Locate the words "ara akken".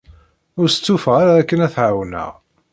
1.21-1.63